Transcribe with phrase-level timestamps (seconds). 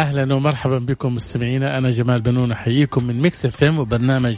[0.00, 1.78] أهلا ومرحبا بكم مستمعينا.
[1.78, 4.36] أنا جمال بنون أحييكم من Mix FM وبرنامج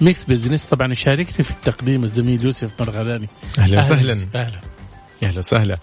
[0.00, 0.64] Mix Business.
[0.64, 3.28] طبعا شاركتي في التقديم الزميل يوسف مرغلاني.
[3.58, 4.12] أهلا وسهلا.
[4.34, 4.60] أهلا.
[5.22, 5.78] أهلا وسهلا.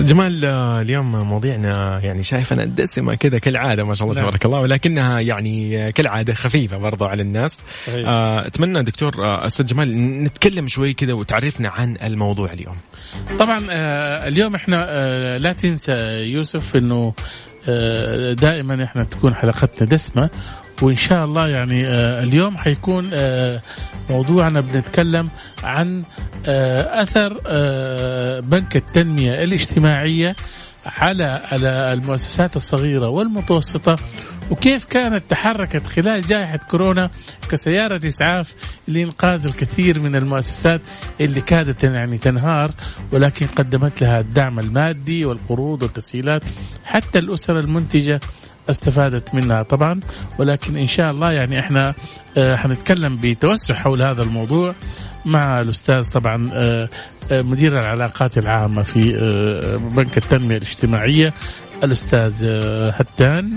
[0.00, 4.28] جمال آه، اليوم مواضيعنا يعني شايف أنا دسمة كذا كالعادة ما شاء الله نعم.
[4.28, 7.62] تبارك الله ولكنها يعني كالعادة خفيفة برضو على الناس.
[7.86, 8.08] صحيح.
[8.08, 12.76] آه، أتمنى دكتور آه، أستاذ جمال نتكلم شوي كذا وتعرفنا عن الموضوع اليوم.
[13.38, 13.58] طبعا
[14.28, 15.92] اليوم إحنا لا تنسى
[16.32, 17.12] يوسف إنه
[18.34, 20.30] دائما إحنا تكون حلقتنا دسمة
[20.82, 23.60] وإن شاء الله يعني آه، اليوم حيكون آه،
[24.10, 25.28] موضوعنا بنتكلم
[25.64, 26.02] عن
[26.46, 30.36] آه، أثر آه، بنك التنمية الاجتماعية
[30.86, 31.40] على
[31.92, 33.96] المؤسسات الصغيرة والمتوسطة
[34.50, 37.10] وكيف كانت تحركت خلال جائحة كورونا
[37.50, 38.54] كسيارة إسعاف
[38.88, 40.80] لإنقاذ الكثير من المؤسسات
[41.20, 42.70] اللي كادت يعني تنهار
[43.12, 46.42] ولكن قدمت لها الدعم المادي والقروض والتسهيلات
[46.84, 48.20] حتى الاسر المنتجة
[48.70, 50.00] استفادت منها طبعا.
[50.38, 51.94] ولكن إن شاء الله يعني إحنا
[52.36, 54.74] آه، حنتكلم بتوسع حول هذا الموضوع.
[55.26, 56.88] مع الأستاذ طبعا آه،
[57.30, 61.32] آه، مدير العلاقات العامة في آه، بنك التنمية الاجتماعية
[61.84, 63.50] الأستاذ آه، هتان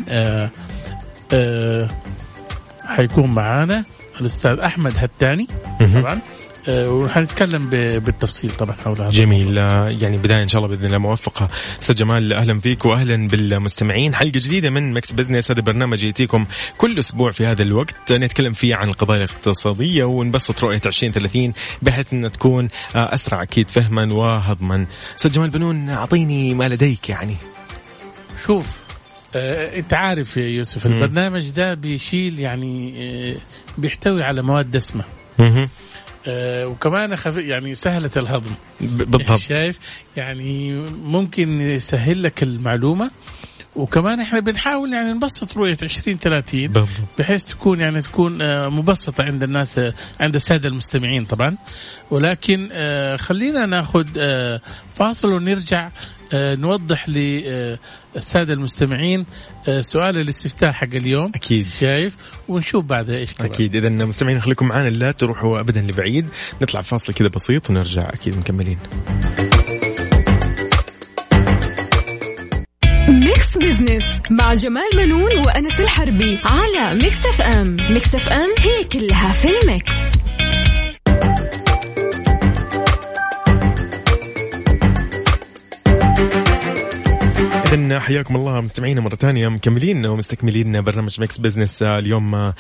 [2.86, 3.84] حيكون معانا
[4.22, 5.48] الأستاذ أحمد هتاني
[5.80, 6.22] طبعا.
[6.70, 9.58] وحنتكلم ب- بالتفصيل طبعا حول هذا جميل.
[9.60, 11.48] آه، يعني بداية إن شاء الله بإذن الله موفقة.
[11.82, 14.16] أستاذ جمال أهلا فيك وأهلا بالمستمعين.
[14.16, 16.46] حلقة جديدة من Mix Business هذا برنامج يأتيكم
[16.78, 18.12] كل أسبوع في هذا الوقت.
[18.12, 24.14] نتكلم فيه عن القضايا الاقتصادية ونبسط رؤية 2030 بحيث أن تكون آه، أسرع أكيد فهما
[24.14, 24.86] وهضما.
[25.16, 27.36] أستاذ جمال بنون أعطيني ما لديك يعني.
[28.46, 28.66] شوف
[29.36, 30.86] آه، أنت عارف يا يوسف.
[30.86, 33.38] البرنامج ده بيشيل يعني آه،
[33.78, 35.04] بيحتوي على مواد دسمة.
[35.40, 35.70] آه،
[36.68, 37.38] وكمان خف...
[37.38, 38.52] يعني سهلة الهضم.
[38.82, 39.36] بالضبط.
[39.36, 39.78] شايف؟
[40.18, 40.74] يعني
[41.04, 43.12] ممكن يسهل لك المعلومة.
[43.76, 46.90] وكمان إحنا بنحاول يعني نبسط رؤية 2030 بالضبط.
[47.20, 51.56] بحيث تكون يعني تكون آه، مبسطة عند الناس آه، عند السادة المستمعين طبعا.
[52.12, 54.62] ولكن آه، خلينا ناخذ آه،
[54.96, 55.92] فاصل ونرجع آه،
[56.34, 59.26] نوضح للسادة المستمعين
[59.68, 61.32] آه، سؤال الاستفتاء حق اليوم.
[61.36, 61.68] أكيد.
[61.80, 62.16] شايف؟
[62.48, 63.52] ونشوف بعدها إيش كمان.
[63.52, 63.76] أكيد.
[63.76, 66.30] إذا مستمعين خليكم معنا لا تروحوا أبدا لبعيد.
[66.62, 68.78] نطلع فاصل كذا بسيط ونرجع أكيد مكملين.
[73.10, 79.48] Mix Business مع جمال بنون وأنس الحربي على Mix FM Mix FM هي كلها في
[79.62, 80.07] ال mix.
[87.74, 92.54] إذا حياكم الله مستمعينا مرة ثانية مكملين ومستكملين برنامج Mix Business آه، اليوم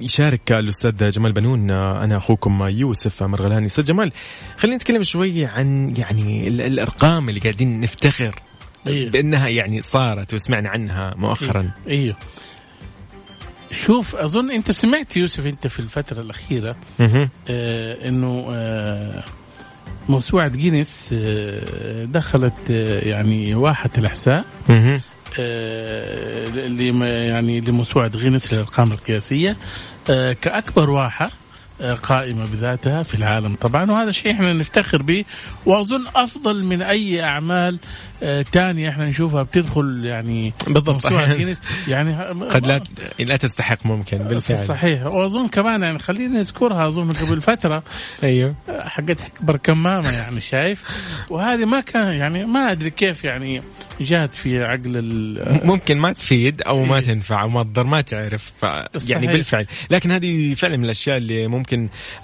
[0.00, 3.66] يشارك الأستاذ جمال بنون آه، أنا أخوكم يوسف مرغلاني.
[3.66, 4.12] أستاذ جمال
[4.56, 8.34] خلينا نتكلم شوي عن يعني ال- الأرقام اللي قاعدين نفتخر
[8.86, 9.10] أيوه.
[9.10, 11.70] بأنها يعني صارت وسمعنا عنها مؤخرا.
[11.88, 12.16] أيوه
[13.86, 16.76] شوف أظن أنت سمعت يوسف أنت في الفترة الأخيرة.
[17.00, 17.28] آه
[18.08, 19.24] إنه آه
[20.08, 25.00] موسوعة جينيس آه دخلت آه يعني واحة الأحساء مهم.
[25.38, 26.46] آه
[27.02, 28.52] يعني لموسوعة جينيس
[30.10, 31.30] آه كأكبر واحة آه،
[32.02, 35.24] قائمة بذاتها في العالم طبعا وهذا شيء إحنا نفتخر به
[35.66, 37.78] وأظن أفضل من أي أعمال
[38.24, 41.04] آه، تانية إحنا نشوفها بتدخل يعني بالضبط.
[41.88, 42.80] يعني قد لا
[43.18, 44.58] لا تستحق ممكن بالفعل.
[44.58, 45.06] صحيح.
[45.06, 47.82] وأظن كمان يعني خلينا نذكرها أظن قبل فترة.
[48.24, 48.56] أيوه.
[48.68, 50.82] حقت أكبر كمامة يعني شايف؟
[51.30, 53.62] وهذه ما كان يعني ما أدري كيف يعني
[54.00, 57.02] جات في عقل ال- ممكن ما تفيد أو ما إيه.
[57.02, 58.52] تنفع أو ما تضر ما تعرف
[59.08, 59.26] يعني.
[59.26, 59.66] بالفعل.
[59.90, 61.71] لكن هذه فعلا من الأشياء اللي ممكن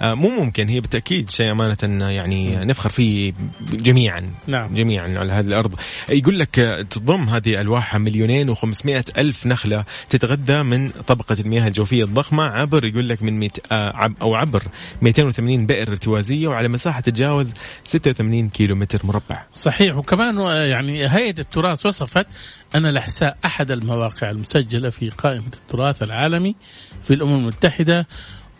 [0.01, 0.67] آه، مو ممكن.
[0.67, 3.33] هي بالتأكيد شيء أمانة يعني نفخر فيه
[3.73, 4.29] جميعا.
[4.47, 4.73] نعم.
[4.73, 5.79] جميعا على هذه الأرض.
[6.09, 12.03] يقول لك آه، تضم هذه الواحه مليونين و500 ألف نخلة تتغذى من طبقة المياه الجوفية
[12.03, 14.63] الضخمة عبر يقول لك من ميت آه، أو عبر
[15.01, 17.53] 280 بئر ارتوازيه وعلى مساحة تتجاوز
[17.83, 19.43] 86 كيلو متر مربع.
[19.53, 19.97] صحيح.
[19.97, 22.27] وكمان آه، يعني هيئة التراث وصفت
[22.75, 26.55] أن الأحساء أحد المواقع المسجلة في قائمة التراث العالمي
[27.03, 28.07] في الأمم المتحدة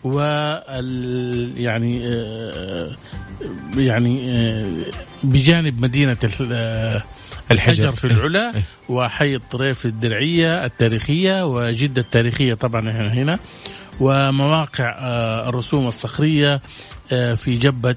[0.04, 2.90] وال يعني آه،
[3.76, 4.66] يعني آه،
[5.22, 7.02] بجانب مدينة ال- آه،
[7.50, 8.62] الحجر في العلا إيه.
[8.88, 13.38] وحي الطريف الدرعية التاريخية وجدة التاريخية طبعا إحنا هنا
[14.00, 14.96] ومواقع
[15.48, 16.60] الرسوم الصخرية
[17.12, 17.96] آه، في جبة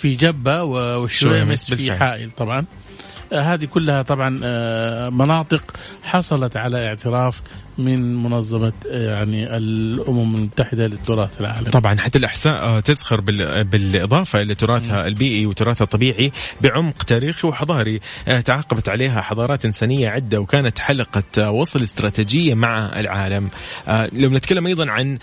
[0.00, 1.92] في جبة و- والشويمس في.
[1.92, 2.64] حائل طبعا
[3.32, 5.62] هذه كلها طبعا آه، مناطق
[6.04, 7.42] حصلت على اعتراف
[7.78, 11.70] من منظمة آه، يعني الأمم المتحدة للتراث العالمي.
[11.70, 18.00] طبعا حتى الأحساء آه، تزخر بال- بالإضافة إلى تراثها البيئي وتراثها الطبيعي بعمق تاريخي وحضاري
[18.44, 23.48] تعاقبت عليها حضارات إنسانية عدة وكانت حلقة آه، وصل استراتيجية مع العالم.
[24.12, 25.18] لو نتكلم أيضا عن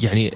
[0.00, 0.34] يعني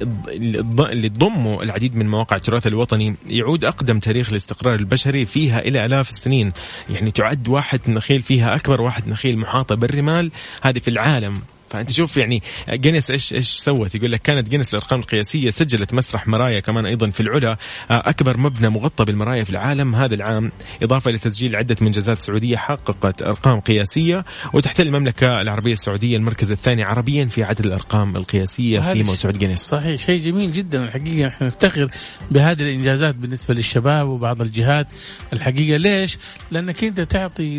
[0.80, 6.08] اللي تضمه العديد من مواقع التراث الوطني يعود أقدم تاريخ الاستقرار البشري فيها إلى آلاف
[6.08, 6.52] السنين.
[6.90, 10.30] يعني تعد واحد نخيل فيها أكبر واحد نخيل محاطة بالرمال.
[10.62, 11.42] هذه في العالم.
[11.70, 16.28] فأنت شوف يعني جينيس إيش إيش سوت؟ يقول لك كانت جينيس الأرقام القياسية سجلت مسرح
[16.28, 17.56] مرايا كمان أيضا في العلا آه،
[17.90, 20.52] أكبر مبنى مغطى بالمرايا في العالم هذا العام
[20.82, 27.24] إضافة لتسجيل عدة منجزات سعودية حققت أرقام قياسية وتحتل المملكة العربية السعودية المركز الثاني عربيا
[27.24, 29.60] في عدد الأرقام القياسية في موسوعه جينيس.
[29.60, 31.28] صحيح شيء جميل جدا الحقيقة.
[31.28, 31.88] إحنا نفتخر
[32.30, 34.86] بهذه الإنجازات بالنسبة للشباب وبعض الجهات
[35.32, 35.76] الحقيقة.
[35.76, 36.18] ليش؟
[36.50, 37.58] لأنك أنت تعطي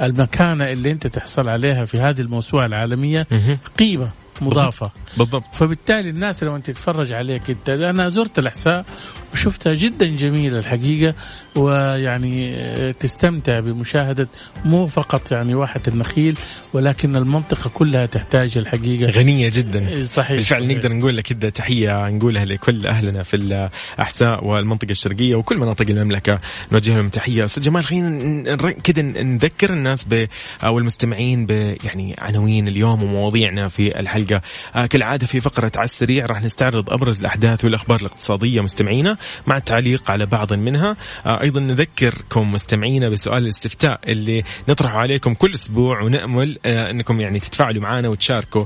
[0.00, 2.20] للمكانة اللي أنت تحصل عليها في هذه
[2.66, 3.58] العالمية مهم.
[3.78, 4.10] قيمة
[4.40, 4.90] مضافة.
[5.16, 5.54] بالضبط.
[5.56, 8.84] فبالتالي الناس لما تتفرج عليك أنت أنا زرت الأحساء
[9.32, 11.14] وشفتها جدا جميلة الحقيقة
[11.56, 14.28] ويعني آه، تستمتع بمشاهدة
[14.64, 16.38] مو فقط يعني واحه النخيل
[16.72, 19.10] ولكن المنطقة كلها تحتاج الحقيقة.
[19.10, 20.02] غنية جدا.
[20.02, 20.76] صحيح بالفعل صحيح.
[20.76, 26.38] نقدر نقول لك كذا تحية نقولها لكل أهلنا في الأحساء والمنطقة الشرقية وكل مناطق المملكة.
[26.72, 27.44] نوجه لهم تحية.
[27.44, 30.26] أستاذ جمال خلينا كذا نذكر الناس ب
[30.64, 31.50] أو المستمعين ب
[31.84, 37.20] يعني عناوين اليوم ومواضيعنا في الحلقة آه كالعادة في فقرة على السريع راح نستعرض أبرز
[37.20, 40.96] الأحداث والأخبار الاقتصادية مستمعينا مع التعليق على بعض منها.
[41.26, 47.40] آه أيضا نذكركم مستمعينا بسؤال الاستفتاء اللي نطرحه عليكم كل أسبوع ونأمل آه أنكم يعني
[47.40, 48.64] تتفاعلوا معنا وتشاركوا.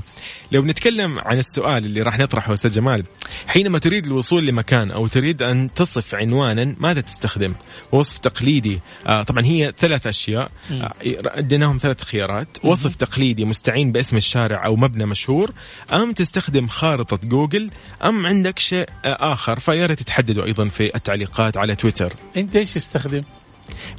[0.51, 3.03] لو بنتكلم عن السؤال اللي راح نطرحه أستاذ جمال
[3.47, 7.53] حينما تريد الوصول لمكان أو تريد أن تصف عنوانا ماذا تستخدم؟
[7.91, 8.79] وصف تقليدي.
[9.27, 10.51] طبعا هي ثلاث أشياء.
[10.71, 10.93] آه
[11.25, 12.57] اديناهم ثلاث خيارات.
[12.63, 15.50] وصف تقليدي مستعين باسم الشارع أو مبنى مشهور.
[15.93, 17.71] أم تستخدم خارطة جوجل
[18.03, 23.21] أم عندك شيء آخر فيا ريت تحددوا أيضا في التعليقات على تويتر أنت إيش تستخدم؟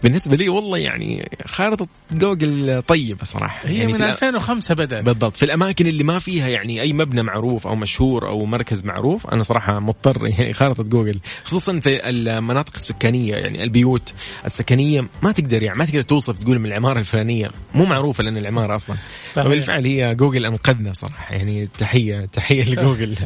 [0.03, 3.69] بالنسبة لي والله يعني خارطة جوجل طيبة صراحة.
[3.69, 5.05] هي يعني من في الأ- 2005 بدأت.
[5.05, 5.37] بالضبط.
[5.37, 9.43] في الأماكن اللي ما فيها يعني أي مبنى معروف أو مشهور أو مركز معروف أنا
[9.43, 11.21] صراحة مضطر يعني خارطة جوجل.
[11.45, 14.13] خصوصا في المناطق السكانية يعني البيوت
[14.47, 17.49] السكنية ما تقدر يعني ما تقدر توصف تقول من العمارة الفلانية.
[17.75, 18.97] مو معروفة لأن العمارة أصلا.
[19.35, 19.47] صحيح.
[19.47, 21.35] وبالفعل هي جوجل أنقذنا صراحة.
[21.35, 23.17] يعني تحية تحية لجوجل.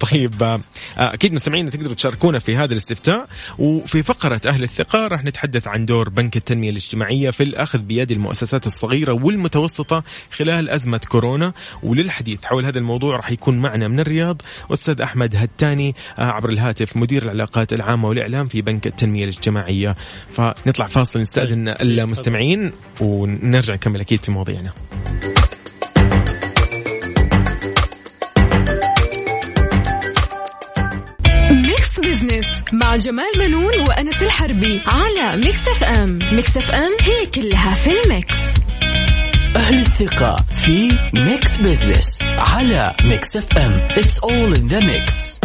[0.00, 0.60] طيب آه،
[0.98, 3.28] أكيد مستمعينا تقدروا تشاركونا في هذا الاستفتاء.
[3.58, 8.66] وفي فقرة أهل الثقة راح نتحدث عن دور بنك التنمية الاجتماعية في الأخذ بيد المؤسسات
[8.66, 11.52] الصغيرة والمتوسطة خلال أزمة كورونا.
[11.82, 14.42] وللحديث حول هذا الموضوع راح يكون معنا من الرياض
[14.72, 19.96] أستاذ أحمد هتاني آه، عبر الهاتف مدير العلاقات العامة والإعلام في بنك التنمية الاجتماعية.
[20.32, 24.72] فنطلع فاصل نستأذن المستمعين ونرجع نكمل أكيد في مواضيعنا.
[32.20, 38.07] Business مع جمال بنون وأنس الحربي على Mix FM Mix FM هي كلها في ال
[38.07, 38.34] mix.
[39.56, 45.40] أهل الثقة في Mix Business على Mix FM It's all in the mix.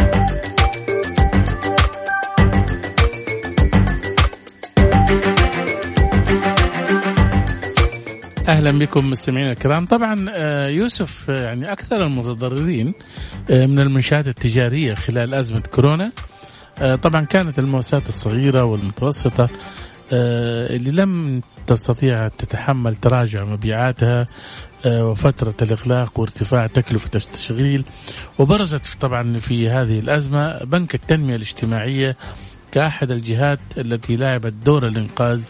[8.48, 9.86] أهلا بكم مستمعينا الكرام.
[9.86, 12.94] طبعا آه، يوسف آه، يعني أكثر المتضررين
[13.52, 16.12] آه، من المنشآت التجارية خلال أزمة كورونا.
[16.96, 19.50] طبعا كانت المؤسسات الصغيرة والمتوسطة
[20.14, 24.26] آه، اللي لم تستطيع تتحمل تراجع مبيعاتها
[24.86, 27.84] آه، وفترة الإغلاق وارتفاع تكلفة التشغيل.
[28.40, 32.18] وبرزت طبعا في هذه الأزمة بنك التنمية الاجتماعية
[32.72, 35.46] كأحد الجهات التي لعبت دور الإنقاذ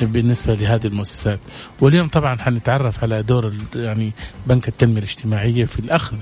[0.00, 1.40] بالنسبة لهذه المؤسسات.
[1.80, 4.12] واليوم طبعا حنتعرف على دور يعني
[4.46, 6.16] بنك التنمية الاجتماعية في الأخذ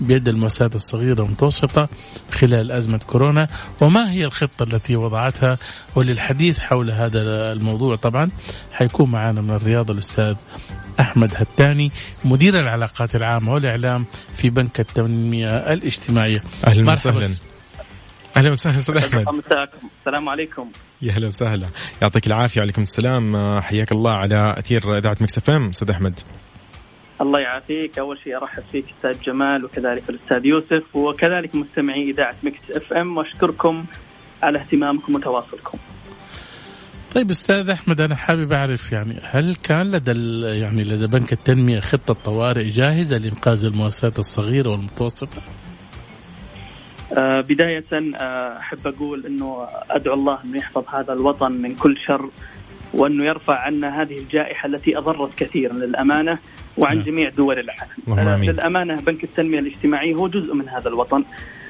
[0.00, 1.88] بيد المؤسسات الصغيرة والمتوسطة
[2.32, 3.46] خلال أزمة كورونا
[3.80, 5.58] وما هي الخطة التي وضعتها؟
[5.96, 8.30] وللحديث حول هذا الموضوع طبعا
[8.72, 10.34] حيكون معنا من الرياض الأستاذ
[11.00, 11.90] أحمد هتاني
[12.24, 14.04] مدير العلاقات العامة والإعلام
[14.36, 16.42] في بنك التنمية الاجتماعية.
[16.66, 17.28] أهلا وسهلا.
[18.36, 19.24] أهلا وسهلا أستاذ أحمد.
[19.98, 20.28] السلام.
[20.28, 20.70] عليكم.
[21.02, 21.68] يا هلا وسهلا.
[22.02, 22.60] يعطيك العافية.
[22.60, 23.60] وعليكم السلام.
[23.60, 26.20] حياك الله على أثير إذاعة Mix FM أستاذ أحمد.
[27.20, 32.70] الله يعافيك أول شيء أرحب فيك أستاذ جمال وكذلك الأستاذ يوسف وكذلك مستمعي إذاعة Mix
[32.70, 33.84] FM وأشكركم
[34.42, 35.78] على اهتمامكم وتواصلكم
[37.14, 40.12] طيب أستاذ أحمد أنا حابب أعرف يعني هل كان لدى
[40.60, 45.42] يعني لدى بنك التنمية خطة طوارئ جاهزة لإنقاذ المؤسسات الصغيرة والمتوسطة؟
[47.18, 52.30] آه بداية آه أحب أقول أنه أدعو الله أنه يحفظ هذا الوطن من كل شر
[52.94, 56.38] وأنه يرفع عنا هذه الجائحة التي أضرت كثيرا للأمانة
[56.78, 57.04] وعن نعم.
[57.04, 61.24] جميع دول العالم آه للأمانة بنك التنمية الاجتماعية هو جزء من هذا الوطن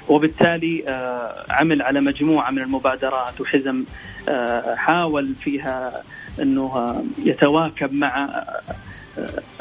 [0.08, 3.84] وبالتالي آه عمل على مجموعة من المبادرات وحزم
[4.28, 6.02] آه حاول فيها
[6.40, 8.30] آه، يتواكب مع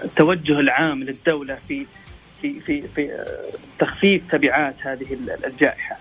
[0.03, 1.85] التوجه العام للدولة في
[2.41, 3.25] في في في
[3.79, 5.97] تخفيف تبعات هذه الجائحة.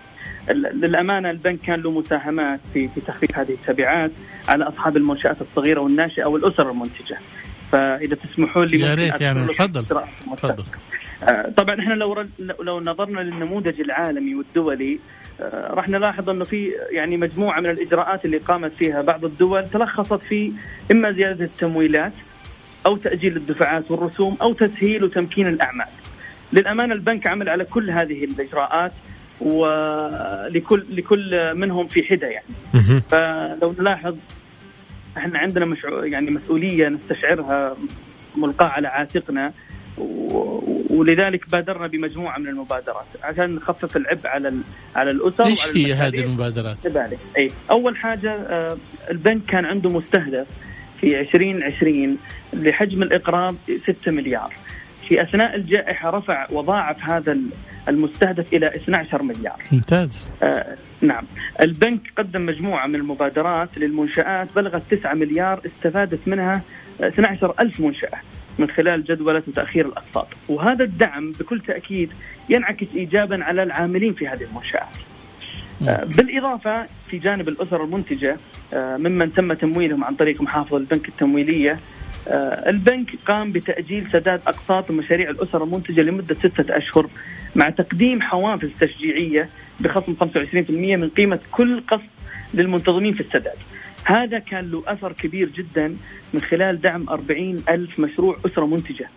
[0.49, 4.11] للأمانة البنك كان له مساهمات في في تخفيف هذه التبعات
[4.47, 7.17] على أصحاب المنشآت الصغيرة والناشئة والاسر المنتجة.
[7.71, 9.85] فإذا تسمحوا لي يا ريت يعني تفضل
[10.37, 10.63] تفضل
[11.23, 14.99] آه، طبعا إحنا لو لو نظرنا للنموذج العالمي والدولي
[15.41, 20.21] آه، راح نلاحظ أنه في يعني مجموعة من الإجراءات اللي قامت فيها بعض الدول تلخصت
[20.21, 20.53] في
[20.91, 22.13] إما زيادة التمويلات
[22.85, 25.87] أو تأجيل الدفعات والرسوم أو تسهيل وتمكين الأعمال.
[26.53, 28.93] للأمانة البنك عمل على كل هذه الإجراءات
[29.41, 32.45] ولكل لكل منهم في حدة يعني.
[33.01, 34.17] فلو نلاحظ
[35.17, 37.75] إحنا عندنا مشعو يعني مسؤولية نستشعرها
[38.37, 39.53] ملقاة على عاتقنا
[40.89, 43.05] ولذلك بادرنا بمجموعة من المبادرات.
[43.23, 44.53] عشان نخفف العبء على
[44.95, 46.77] على الأسر إيش هي هذه المبادرات؟
[47.37, 47.51] أي.
[47.71, 48.77] أول حاجة آه،
[49.11, 50.47] البنك كان عنده مستهدف
[51.01, 52.17] في 2020
[52.53, 54.53] لحجم الإقراض 6 مليار.
[55.11, 57.37] في أثناء الجائحة رفع وضاعف هذا
[57.89, 59.63] المستهدف إلى 12 مليار.
[59.71, 60.31] ممتاز.
[60.43, 61.23] آه نعم،
[61.61, 66.61] البنك قدم مجموعة من المبادرات للمنشآت بلغت 9 مليار استفادت منها
[67.01, 68.19] 12 ألف منشأة.
[68.59, 72.11] من خلال جدولة تأخير الأقساط وهذا الدعم بكل تأكيد
[72.49, 74.97] ينعكس إيجابا على العاملين في هذه المنشآت
[75.87, 78.37] آه بالإضافة في جانب الأسر المنتجة
[78.73, 81.77] آه ممن تم تمويلهم عن طريق محافظة البنك التمويلية آه،
[82.67, 87.07] البنك قام بتأجيل سداد أقساط مشاريع الأسر المنتجة لمدة ستة أشهر
[87.55, 89.49] مع تقديم حوافز تشجيعية
[89.79, 92.09] بخصم 25% من قيمة كل قسط
[92.53, 93.57] للمنتظمين في السداد.
[94.05, 95.95] هذا كان له أثر كبير جدا
[96.33, 99.07] من خلال دعم 40 ألف مشروع أسرة منتجة.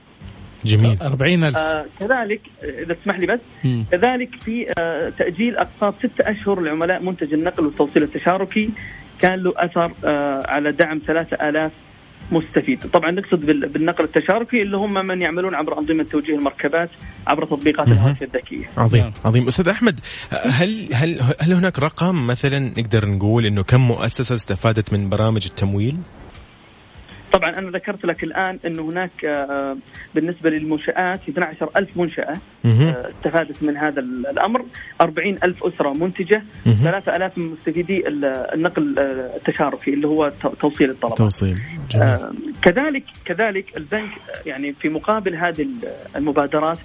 [0.64, 0.98] جميل.
[1.02, 1.56] 40 ألف.
[1.56, 3.82] آه كذلك إذا تسمح لي بس م.
[3.92, 8.70] كذلك في آه تأجيل أقساط ستة أشهر لعملاء منتج النقل والتوصيل التشاركي
[9.20, 11.72] كان له أثر آه على دعم 3000
[12.32, 16.90] مستفيد طبعا نقصد بالنقل التشاركي اللي هم من يعملون عبر أنظمة توجيه المركبات
[17.26, 19.12] عبر تطبيقات الهواتف الذكية عظيم نعم.
[19.24, 20.00] عظيم أستاذ أحمد
[20.30, 25.96] هل هل هل هناك رقم مثلا نقدر نقول أنه كم مؤسسة استفادت من برامج التمويل؟
[27.34, 29.76] طبعا أنا ذكرت لك الآن أنه هناك آه،
[30.14, 34.64] بالنسبة للمنشآت 12 ألف منشأة آه، استفادت من هذا الأمر.
[35.00, 38.08] 40 ألف أسرة منتجة 3000 من مستفيدي
[38.54, 41.58] النقل آه، التشاركي اللي هو توصيل الطلبات توصيل.
[42.62, 44.10] كذلك كذلك البنك
[44.46, 45.66] يعني في مقابل هذه
[46.16, 46.78] المبادرات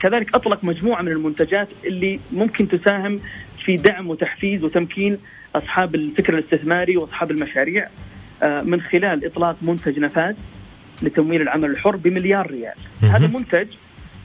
[0.00, 3.18] كذلك أطلق مجموعة من المنتجات اللي ممكن تساهم
[3.64, 5.18] في دعم وتحفيز وتمكين
[5.54, 7.88] أصحاب الفكر الاستثماري وأصحاب المشاريع.
[8.42, 10.34] من خلال إطلاق منتج نفاذ
[11.02, 12.74] لتمويل العمل الحر بمليار ريال.
[13.02, 13.66] هذا منتج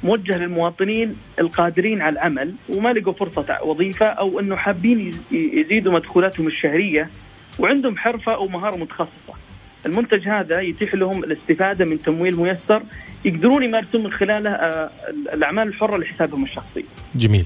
[0.04, 7.10] موجه للمواطنين القادرين على العمل وما لقوا فرصة وظيفة أو أنه حابين يزيدوا مدخولاتهم الشهرية
[7.60, 9.34] وعندهم حرفة أو مهارة متخصصة.
[9.86, 12.84] المنتج هذا يتيح لهم الاستفادة من تمويل ميسر
[13.26, 14.90] يقدرون يمارسون من خلاله آه،
[15.34, 16.86] الأعمال الحرة لحسابهم الشخصي.
[17.16, 17.46] جميل.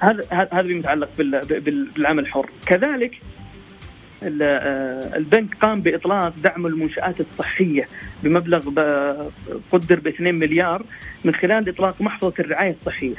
[0.00, 2.50] هذا هذا متعلق بالعمل الحر.
[2.66, 3.41] كذلك آه،
[5.16, 7.86] البنك قام بإطلاق دعم المنشآت الصحية
[8.22, 8.60] بمبلغ
[9.72, 10.82] قدر ب 2 مليار
[11.24, 13.14] من خلال إطلاق محفظة الرعاية الصحية.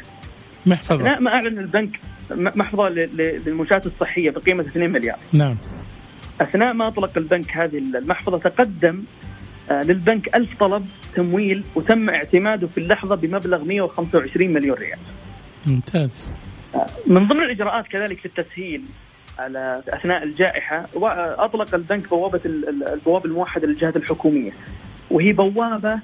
[0.65, 1.99] محفظة اثناء ما أعلن البنك
[2.31, 5.17] محفظة للمنشآت الصحية بقيمة 2 مليار.
[5.33, 5.55] نعم.
[6.41, 9.03] أثناء ما أطلق البنك هذه المحفظة تقدم
[9.71, 14.99] آه، للبنك ألف طلب تمويل وتم اعتماده في اللحظة بمبلغ 125 مليون ريال
[15.65, 16.27] ممتاز
[16.75, 18.83] آه، من ضمن الإجراءات كذلك في التسهيل
[19.39, 22.41] على أثناء الجائحة وأطلق البنك بوابة
[22.93, 24.51] البوابة الموحدة للجهات الحكومية.
[25.11, 25.99] وهي بوابة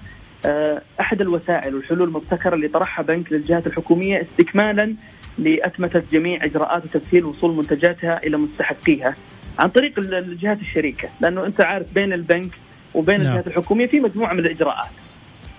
[0.45, 4.95] آه، أحد الوسائل والحلول المبتكرة اللي طرحها بنك للجهات الحكومية استكمالا
[5.37, 9.15] لاتمته جميع إجراءات وتسهيل وصول منتجاتها إلى مستحقيها
[9.59, 11.09] عن طريق الجهات الشريكة.
[11.21, 12.51] لأنه أنت عارف بين البنك
[12.95, 13.27] وبين نعم.
[13.27, 14.89] الجهات الحكومية في مجموعة من الإجراءات.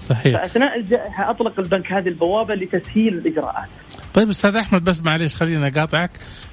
[0.01, 0.41] صحيح.
[0.41, 3.69] فأثناء الجائحة أطلق البنك هذه البوابة لتسهيل الإجراءات.
[4.15, 6.11] طيب أستاذ أحمد بس معلش خليني أقاطعك.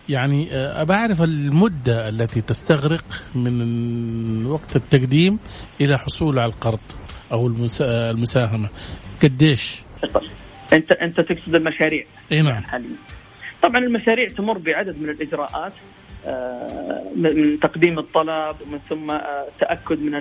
[0.10, 3.04] يعني آه، أبى أعرف المدة التي تستغرق
[3.36, 5.40] من وقت التقديم
[5.82, 6.80] إلى حصول على القرض
[7.32, 8.70] أو المساهمة.
[9.24, 9.82] قديش؟
[10.74, 12.06] أنت أنت تقصد المشاريع.
[12.32, 12.64] إي نعم.
[12.64, 12.96] حاليا.
[13.62, 15.74] طبعا المشاريع تمر بعدد من الإجراءات
[16.26, 20.16] آه، من تقديم الطلب ومن ثم التاكد آه، من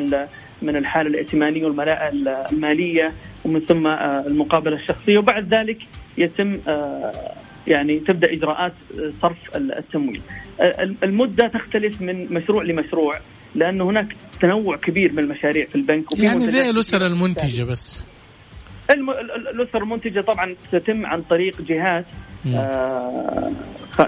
[0.63, 2.13] من الحالة الائتمانية والملاءة
[2.53, 3.13] المالية
[3.45, 5.19] ومن ثم آه، المقابلة الشخصية.
[5.19, 5.79] وبعد ذلك
[6.19, 6.53] يتم
[7.67, 8.73] يعني تبدأ إجراءات
[9.23, 10.21] صرف التمويل.
[11.03, 13.19] المدة تختلف من مشروع لمشروع
[13.55, 18.05] لأنه هناك تنوع كبير من المشاريع في البنك وفي يعني زي الأسر المنتجة بس.
[19.51, 22.07] الأسر المنتجة طبعا تتم عن طريق جهات
[22.55, 23.53] آه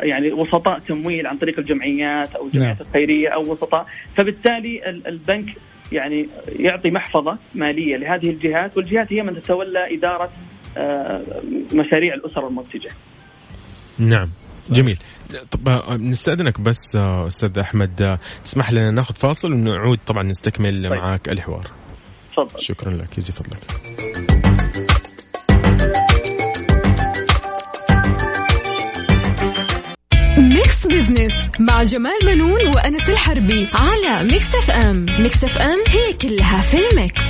[0.02, 2.86] يعني وسطاء تمويل عن طريق الجمعيات أو الجمعيات نعم.
[2.88, 3.86] الخيرية أو وسطاء.
[4.16, 5.46] فبالتالي البنك
[5.92, 10.30] يعني يعطي محفظة مالية لهذه الجهات والجهات هي من تتولى إدارة
[10.76, 11.22] آه
[11.72, 12.90] مشاريع الأسر المنتجة.
[13.98, 14.28] نعم.
[14.70, 14.98] جميل.
[15.50, 20.88] طب آه، نستأذنك بس آه، أستاذ أحمد آه، تسمح لنا ناخذ فاصل ونعود طبعا نستكمل
[20.90, 21.00] طيب.
[21.00, 21.66] معك الحوار.
[22.32, 22.60] تفضل.
[22.60, 24.07] شكرا لك يزيد فضلك.
[30.88, 36.95] Business مع جمال بنون وأنس الحربي على Mix FM Mix FM هي كلها في ال
[36.95, 37.22] mix.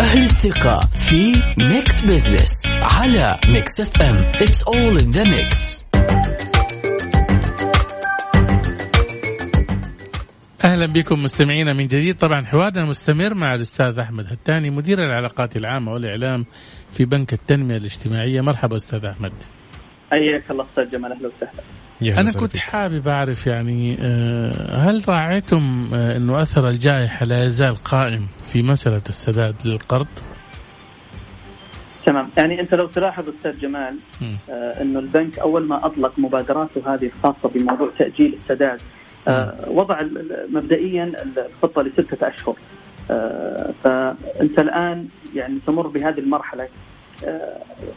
[0.00, 5.82] أهل الثقة في Mix Business على Mix FM It's all in the mix.
[10.64, 12.16] أهلا بكم مستمعينا من جديد.
[12.16, 16.46] طبعا حوارنا مستمر مع الأستاذ أحمد هتاني مدير العلاقات العامة والإعلام
[16.96, 18.40] في بنك التنمية الاجتماعية.
[18.40, 19.32] مرحبا أستاذ أحمد.
[20.10, 22.20] حياك الله أستاذ جمال أهلا وسهلا.
[22.20, 28.26] أنا كنت حابب أعرف يعني آه، هل راعيتم آه، إنه أثر الجائحة لا يزال قائم
[28.42, 30.06] في مسألة السداد للقرض؟
[32.06, 32.28] تمام.
[32.36, 33.96] يعني أنت لو تلاحظ أستاذ جمال
[34.50, 38.80] آه إنه البنك أول ما أطلق مبادراته هذه الخاصة بموضوع تأجيل السداد
[39.28, 40.00] آه وضع
[40.48, 42.56] مبدئيا الخطة لستة أشهر.
[43.10, 46.68] آه فأنت الآن يعني تمر بهذه المرحلة.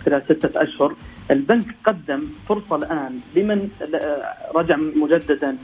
[0.06, 0.96] خلال ستة أشهر
[1.32, 5.58] البنك قدم فرصة الآن لمن آه، رجع مجددا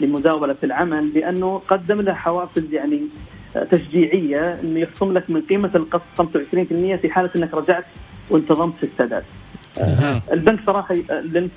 [0.00, 3.02] لمزاولة العمل بأنه قدم له حوافز يعني
[3.70, 6.22] تشجيعية إنه يخصم لك من قيمة القسط 25%
[6.96, 7.84] في حالة إنك رجعت
[8.30, 9.24] وانتظمت في السداد.
[9.78, 10.22] أه.
[10.32, 10.94] البنك صراحة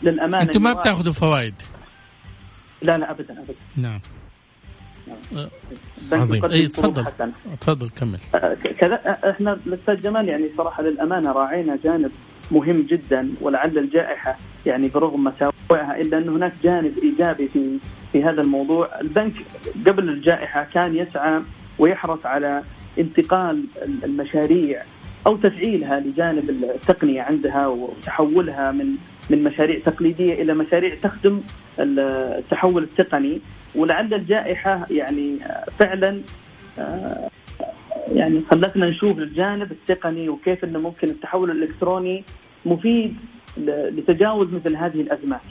[0.04, 1.54] للأمانة أنتم ما بتاخذوا فوائد؟
[2.82, 3.54] لا لا ابدا ابدا.
[3.76, 4.00] نعم.
[6.11, 6.45] عظيم.
[6.45, 7.05] اي تفضل.
[7.61, 8.19] تفضل كمل.
[8.35, 12.11] أه، كذا أه، إحنا الاستاذ جمال يعني صراحة للأمانة راعينا جانب
[12.51, 17.77] مهم جدا ولعل الجائحة يعني برغم مساوئها إلا أن هناك جانب إيجابي في
[18.11, 19.33] في هذا الموضوع، البنك
[19.87, 21.41] قبل الجائحة كان يسعى
[21.79, 22.61] ويحرص على
[22.99, 23.63] انتقال
[24.03, 24.83] المشاريع
[25.27, 28.95] أو تفعيلها لجانب التقنية عندها وتحولها من
[29.29, 31.41] من مشاريع تقليدية إلى مشاريع تخدم
[31.79, 33.41] التحول التقني
[33.75, 35.37] ولعل الجائحة يعني
[35.79, 36.21] فعلا
[38.11, 42.23] يعني خلتنا نشوف الجانب التقني وكيف إنه ممكن التحول الإلكتروني
[42.65, 43.21] مفيد
[43.67, 45.41] لتجاوز مثل هذه الأزمات.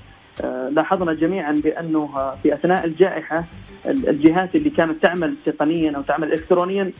[0.40, 3.44] آه، لاحظنا جميعا بأنه في أثناء الجائحة
[3.86, 6.92] الجهات اللي كانت تعمل تقنيا أو تعمل الكترونيا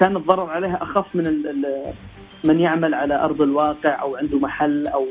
[0.00, 1.42] كان الضرر عليها أخف من
[2.44, 5.06] من يعمل على أرض الواقع أو عنده محل أو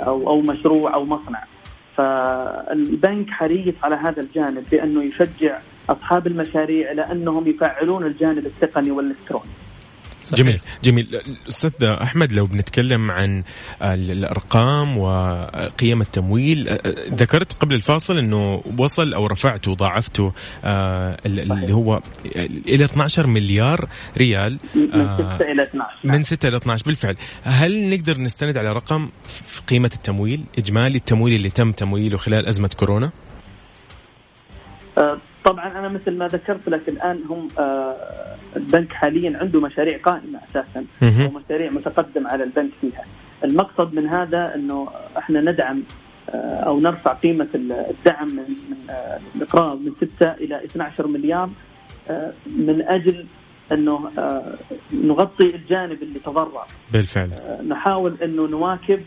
[0.00, 1.44] أو أو مشروع أو مصنع.
[1.96, 5.58] فالبنك حريص على هذا الجانب بأنه يشجع
[5.90, 9.50] أصحاب المشاريع إلى انهم يفعلون الجانب التقني والإلكتروني.
[10.26, 10.38] صحيح.
[10.38, 10.60] جميل.
[10.84, 11.20] جميل.
[11.48, 13.44] أستاذ أحمد لو بنتكلم عن
[13.82, 16.78] الأرقام وقيم التمويل
[17.14, 20.32] ذكرت قبل الفاصل إنه وصل أو رفعته ضاعفته
[21.26, 22.00] اللي هو
[22.68, 27.16] إلى 12 مليار ريال من 6 إلى 12 من 6 إلى 12 بالفعل.
[27.42, 29.10] هل نقدر نستند على رقم
[29.46, 33.10] في قيمة التمويل إجمالي التمويل اللي تم تمويله خلال أزمة كورونا؟
[35.46, 37.96] طبعا أنا مثل ما ذكرت لك الآن هم آه،
[38.56, 43.04] البنك حاليا عنده مشاريع قائمة أساسا ومشاريع متقدم على البنك فيها.
[43.44, 45.82] المقصد من هذا إنه إحنا ندعم
[46.30, 48.44] آه، أو نرفع قيمة الدعم من
[48.90, 51.50] آه، الإقراض من 6 إلى 12 مليار
[52.46, 53.26] من أجل
[53.72, 54.10] إنه
[54.92, 56.64] نغطي الجانب اللي تضرر.
[56.92, 57.30] بالفعل.
[57.68, 59.00] نحاول إنه نواكب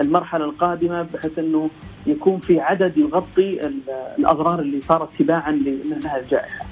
[0.00, 1.70] المرحلة القادمة بحيث إنه
[2.06, 3.70] يكون في عدد يغطي
[4.18, 5.50] الأضرار اللي صارت تباعا
[6.06, 6.66] هذه الجائحة.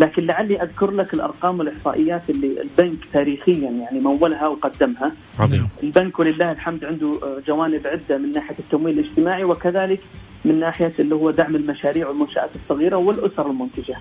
[0.00, 5.12] لكن لعلي أذكر لك الأرقام والإحصائيات اللي البنك تاريخيا يعني مولها وقدمها.
[5.38, 5.68] عظيم.
[5.82, 7.12] البنك ولله الحمد عنده
[7.46, 10.00] جوانب عدة من ناحية التمويل الاجتماعي وكذلك
[10.44, 13.96] من ناحية اللي هو دعم المشاريع والمنشآت الصغيرة والأسر المنتجة.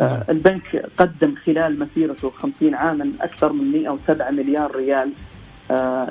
[0.00, 5.10] آه البنك قدم خلال مسيرته 50 عاما أكثر من 107 مليار ريال آه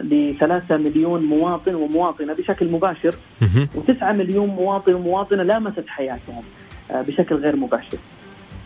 [0.02, 3.16] لثلاثة مليون مواطن ومواطنة بشكل مباشر
[3.76, 6.42] وتسعة مليون مواطن ومواطنة لامست حياتهم
[6.92, 7.98] آه بشكل غير مباشر.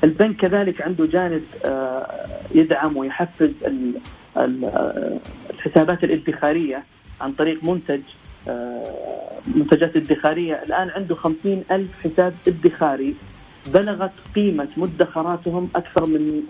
[0.03, 2.07] البنك كذلك عنده جانب آه
[2.55, 3.51] يدعم ويحفز
[4.37, 6.83] الحسابات الادخارية
[7.21, 8.01] عن طريق منتج
[9.55, 10.63] منتجات ادخارية.
[10.63, 13.15] الآن عنده خمسين ألف حساب ادخاري.
[13.67, 16.41] بلغت قيمة مدخراتهم أكثر من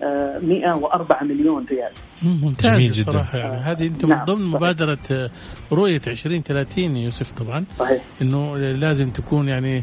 [0.48, 1.92] 104 مليون ريال.
[2.22, 3.12] ممتاز جميل جدا.
[3.12, 3.56] صراحة يعني.
[3.56, 5.30] هذه أنت نعم من ضمن مبادرة
[5.72, 7.64] رؤية 2030 يوسف طبعا.
[7.78, 8.02] صحيح.
[8.22, 9.82] أنه لازم تكون يعني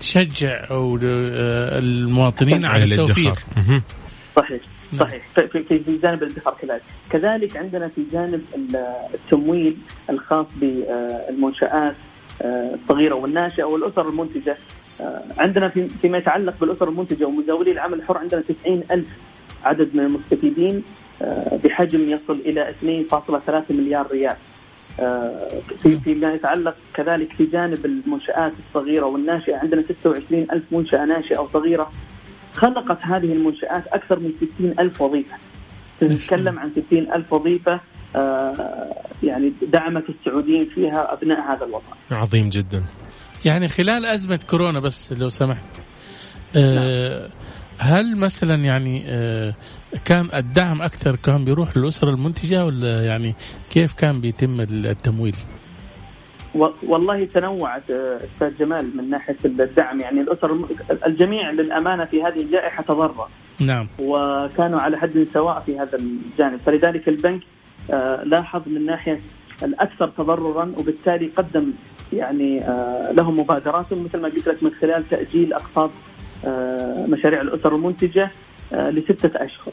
[0.00, 3.34] تشجع أو المواطنين على التوفير.
[4.36, 4.60] صحيح
[4.98, 5.22] صحيح.
[5.34, 8.42] في في في جانب الادخار كذلك، كذلك عندنا في جانب
[9.14, 9.76] التمويل
[10.10, 11.96] الخاص بالمنشآت
[12.74, 14.56] الصغيرة والناشئة والأسر المنتجة.
[15.38, 19.06] عندنا في فيما يتعلق بالأسر المنتجة ومزاولي العمل الحر عندنا 90 ألف
[19.64, 20.82] عدد من المستفيدين
[21.64, 22.74] بحجم يصل إلى
[23.10, 24.36] 2.3 مليار ريال.
[25.82, 31.90] في فيما يتعلق كذلك في جانب المنشآت الصغيرة والناشئة عندنا 26 ألف منشأة ناشئة وصغيرة
[32.54, 35.36] خلقت هذه المنشآت أكثر من 60 ألف وظيفة.
[36.02, 37.80] نتكلم عن 60 ألف وظيفة
[39.22, 41.92] يعني دعمت السعوديين فيها أبناء هذا الوطن.
[42.10, 42.82] عظيم جدا.
[43.44, 45.64] يعني خلال أزمة كورونا بس لو سمحت.
[46.56, 47.28] آه
[47.78, 49.54] هل مثلا يعني آه
[50.04, 53.34] كان الدعم أكثر كان بيروح للأسر المنتجة ولا يعني
[53.70, 55.36] كيف كان بيتم التمويل؟
[56.82, 60.00] والله تنوعت أستاذ جمال من ناحية الدعم.
[60.00, 60.66] يعني الأسر
[61.06, 63.26] الجميع للأمانة في هذه الجائحة تضرر.
[63.60, 63.88] نعم.
[63.98, 66.58] وكانوا على حد سواء في هذا الجانب.
[66.58, 67.40] فلذلك البنك
[68.24, 69.20] لاحظ من ناحية
[69.64, 71.72] الأكثر تضررا وبالتالي قدم
[72.12, 72.58] يعني
[73.12, 75.90] لهم مبادرات مثل ما قلت لك من خلال تأجيل اقساط
[77.08, 78.30] مشاريع الأسر المنتجة
[78.72, 79.72] لستة أشهر.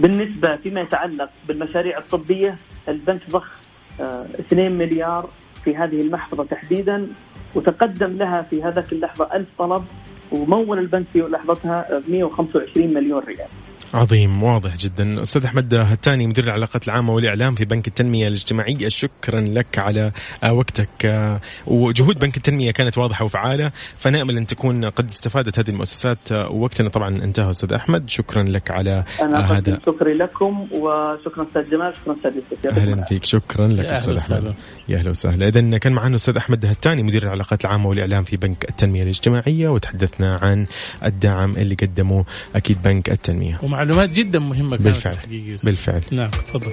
[0.00, 2.56] بالنسبة فيما يتعلق بالمشاريع الطبية
[2.88, 3.52] البنك ضخ
[4.00, 5.30] 2 مليار
[5.64, 7.06] في هذه المحفظة تحديدا
[7.54, 9.84] وتقدم لها في هذاك اللحظة ألف طلب
[10.32, 13.48] ومول البنك في لحظتها 125 مليون ريال.
[13.94, 15.22] عظيم واضح جدا.
[15.22, 18.88] أستاذ أحمد هتاني مدير العلاقات العامة والإعلام في بنك التنمية الاجتماعية.
[18.88, 20.12] شكرا لك على
[20.50, 21.38] وقتك.
[21.66, 26.32] وجهود بنك التنمية كانت واضحة وفعالة فنأمل أن تكون قد استفادت هذه المؤسسات.
[26.32, 28.10] ووقتنا طبعا انتهى أستاذ أحمد.
[28.10, 29.78] شكرا لك على أنا هذا.
[29.86, 32.78] شكري لكم وشكرا أستاذ جمال شكرا أستاذ يوسف.
[32.78, 33.24] أهلا فيك.
[33.24, 34.54] شكرا لك أستاذ أحمد.
[34.88, 35.48] يا أهلا وسهلا.
[35.48, 40.38] اذا كان معنا أستاذ أحمد هتاني مدير العلاقات العامة والإعلام في بنك التنمية الاجتماعية وتحدثنا
[40.42, 40.66] عن
[41.04, 42.24] الدعم اللي قدمه
[42.56, 43.58] أكيد بنك التنمية.
[43.76, 45.16] ومعلومات جدا مهمة بالفعل.
[45.64, 46.02] بالفعل.
[46.10, 46.72] نعم تفضل.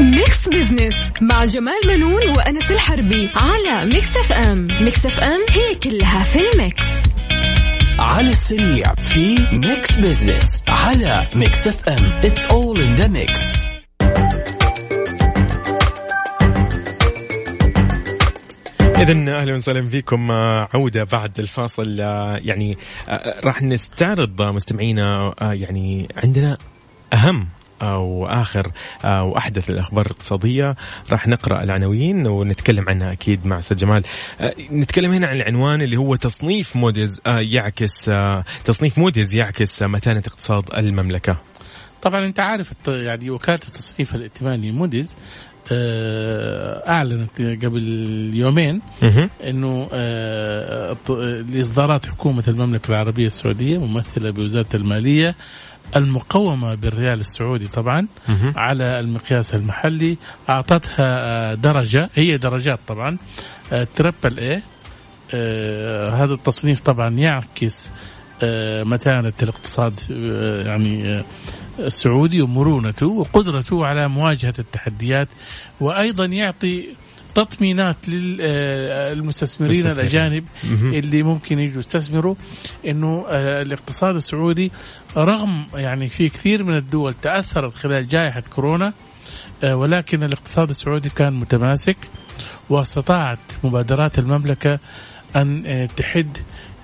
[0.00, 6.38] Mix Business مع جمال بنون وأنس الحربي على Mix FM Mix FM هي كلها في
[6.52, 6.84] ال mix.
[7.98, 13.64] على السريع في Mix Business على Mix FM It's all in the mix
[18.98, 20.30] إذا أهلا وسهلا فيكم.
[20.74, 21.98] عودة بعد الفاصل.
[22.42, 22.78] يعني
[23.44, 26.58] راح نستعرض مستمعينا يعني عندنا
[27.12, 27.48] أهم
[27.82, 28.70] واخر
[29.04, 30.76] وأحدث الأخبار الاقتصادية.
[31.10, 34.02] راح نقرأ العناوين ونتكلم عنها أكيد مع أستاذ جمال.
[34.72, 38.10] نتكلم هنا عن العنوان اللي هو تصنيف موديز يعكس
[38.64, 41.36] تصنيف موديز يعكس متانه اقتصاد المملكة.
[42.02, 45.16] طبعا أنت عارف يعني وكالة التصنيف الائتماني موديز
[46.88, 47.82] أعلنت قبل
[48.34, 48.80] يومين
[49.44, 49.88] إنه
[51.54, 55.34] لإصدارات حكومة المملكة العربية السعودية ممثلة بوزارة المالية
[55.96, 58.54] المقومة بالريال السعودي طبعا مه.
[58.56, 60.16] على المقياس المحلي
[60.48, 63.18] أعطتها درجة هي درجات طبعا
[63.94, 64.62] تربل اي
[66.10, 67.92] هذا التصنيف طبعا يعكس
[68.84, 70.00] متانة الاقتصاد
[70.66, 71.22] يعني
[71.78, 75.28] السعودي ومرونته وقدرته على مواجهة التحديات
[75.80, 76.88] وأيضا يعطي
[77.34, 82.34] تطمينات للمستثمرين الأجانب اللي ممكن يجوا يستثمروا
[82.86, 84.72] إنه الاقتصاد السعودي
[85.16, 88.92] رغم يعني في كثير من الدول تأثرت خلال جائحة كورونا
[89.64, 91.96] ولكن الاقتصاد السعودي كان متماسك
[92.70, 94.78] واستطاعت مبادرات المملكة
[95.36, 96.36] أن تحد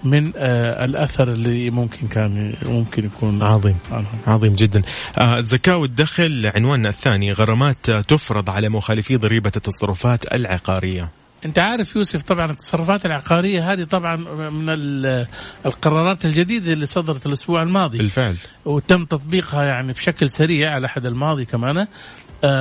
[0.05, 3.77] من آه الأثر اللي ممكن كان ممكن يكون عظيم.
[3.93, 4.19] عنهم.
[4.27, 4.83] عظيم جدا.
[5.19, 7.33] آه الزكاة والدخل عنواننا الثاني.
[7.33, 11.09] غرامات تفرض على مخالفي ضريبة التصرفات العقارية.
[11.45, 14.17] أنت عارف يوسف طبعا التصرفات العقارية هذه طبعا
[14.51, 15.27] من ال-
[15.67, 17.99] القرارات الجديدة اللي صدرت الأسبوع الماضي.
[17.99, 18.37] بالفعل.
[18.65, 21.87] وتم تطبيقها يعني بشكل سريع على حد الماضي كمان.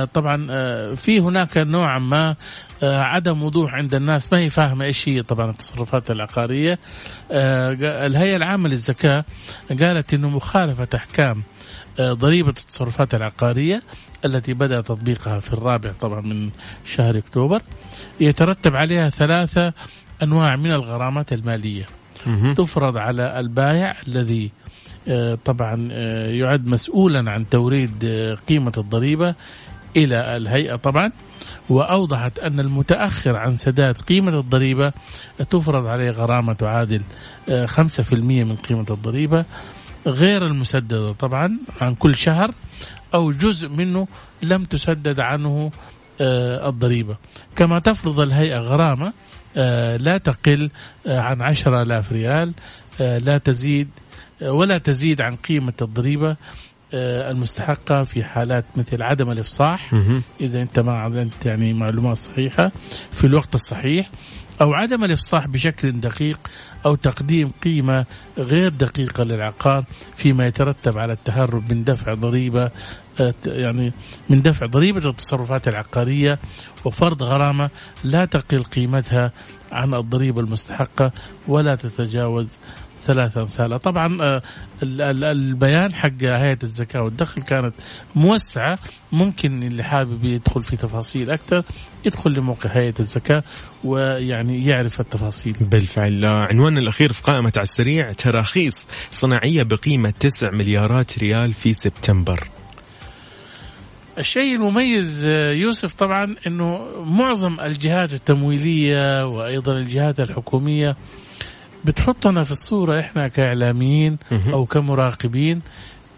[0.04, 2.36] طبعا آه، في هناك نوعا ما
[2.82, 4.32] آه، عدم وضوح عند الناس.
[4.32, 6.78] ما هي فاهمة إيش هي؟ طبعا التصرفات العقارية.
[7.32, 9.24] آه، جا- الهيئة العامة للزكاة
[9.80, 11.42] قالت إنه مخالفة أحكام
[11.98, 13.82] آه، ضريبة التصرفات العقارية
[14.24, 16.50] التي بدأ تطبيقها في الرابع طبعا من
[16.84, 17.62] شهر أكتوبر.
[18.20, 19.72] يترتب عليها ثلاثة
[20.22, 21.86] أنواع من الغرامات المالية.
[22.26, 22.54] مهم.
[22.54, 24.50] تفرض على البائع الذي
[25.08, 29.34] آه، طبعا آه، يعد مسؤولا عن توريد آه، قيمة الضريبة
[29.96, 31.10] إلى الهيئة طبعا
[31.68, 34.92] وأوضحت أن المتأخر عن سداد قيمة الضريبة
[35.50, 37.02] تفرض عليه غرامة تعادل
[37.48, 38.12] آه، 5%
[38.44, 39.44] من قيمة الضريبة
[40.06, 42.50] غير المسددة طبعا عن كل شهر
[43.14, 44.08] أو جزء منه
[44.42, 45.70] لم تسدد عنه
[46.20, 47.16] آه، الضريبة.
[47.56, 49.12] كما تفرض الهيئة غرامة
[49.56, 50.70] آه، لا تقل
[51.06, 52.52] آه، عن عشرة آلاف ريال
[53.00, 53.88] آه، لا تزيد
[54.42, 56.36] آه، ولا تزيد عن قيمة الضريبة آه،
[56.92, 59.94] المستحقة في حالات مثل عدم الإفصاح.
[60.40, 62.72] إذا أنت ما أعلنت يعني معلومات صحيحة
[63.12, 64.10] في الوقت الصحيح
[64.60, 66.38] أو عدم الإفصاح بشكل دقيق
[66.86, 68.04] أو تقديم قيمة
[68.38, 69.84] غير دقيقة للعقار
[70.16, 72.70] فيما يترتب على التهرب من دفع ضريبة
[73.20, 73.92] آه، يعني
[74.30, 76.38] من دفع ضريبة التصرفات العقارية
[76.84, 77.70] وفرض غرامة
[78.04, 79.32] لا تقل قيمتها
[79.72, 81.12] عن الضريبة المستحقة
[81.48, 82.58] ولا تتجاوز
[83.06, 84.42] ثلاثة أمثالها طبعا آه،
[84.82, 87.74] ال- ال- البيان حق هيئة الزكاة والدخل كانت
[88.16, 88.78] موسعة.
[89.12, 91.62] ممكن اللي حابب يدخل في تفاصيل أكثر
[92.06, 93.42] يدخل لموقع هيئة الزكاة
[93.84, 95.56] ويعني يعرف التفاصيل.
[95.60, 96.24] بالفعل.
[96.24, 98.74] آه، عنواننا الأخير في قائمة على السريع تراخيص
[99.10, 102.48] صناعية بقيمة 9 مليارات ريال في سبتمبر.
[104.18, 110.96] الشيء المميز آه، يوسف طبعا إنه معظم الجهات التمويلية وأيضا الجهات الحكومية
[111.84, 114.52] بتحطنا في الصورة إحنا كإعلاميين مهم.
[114.52, 115.60] أو كمراقبين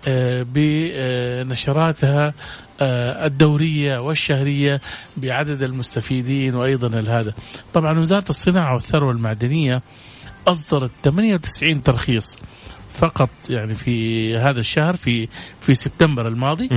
[0.08, 2.34] آه، بنشراتها
[2.80, 4.80] آه، الدورية والشهرية
[5.16, 7.34] بعدد المستفيدين وأيضا هذا
[7.74, 9.82] طبعا وزارة الصناعة والثروة المعدنية
[10.48, 12.38] أصدرت 98 ترخيص
[12.92, 15.28] فقط يعني في هذا الشهر في
[15.60, 16.68] في سبتمبر الماضي.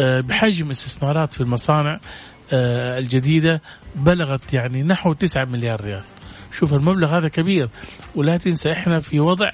[0.00, 2.00] آه، بحجم استثمارات في المصانع
[2.52, 3.62] الجديدة
[3.96, 6.02] بلغت يعني نحو 9 مليار ريال
[6.52, 7.68] شوف المبلغ هذا كبير
[8.14, 9.50] ولا تنسى إحنا في وضع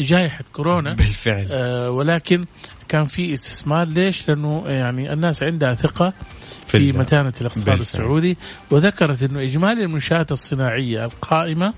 [0.00, 0.94] جائحة كورونا.
[0.94, 1.48] بالفعل.
[1.50, 2.44] آه، ولكن
[2.88, 6.12] كان في استثمار ليش؟ لأنه يعني الناس عندها ثقة
[6.66, 7.80] في ال- متانة الاقتصاد بالفعل.
[7.80, 8.36] السعودي
[8.70, 11.74] وذكرت إنه إجمالي المنشآت الصناعية القائمة